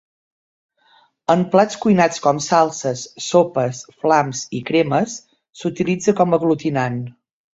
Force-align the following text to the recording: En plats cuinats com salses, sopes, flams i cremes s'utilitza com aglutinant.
En 1.33 1.41
plats 1.55 1.77
cuinats 1.83 2.23
com 2.23 2.39
salses, 2.45 3.03
sopes, 3.25 3.83
flams 4.05 4.41
i 4.61 4.63
cremes 4.71 5.19
s'utilitza 5.61 6.17
com 6.21 6.37
aglutinant. 6.39 6.99